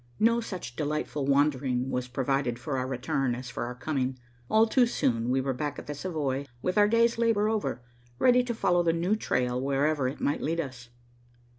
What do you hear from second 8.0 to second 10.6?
ready to follow the new trail wherever it might lead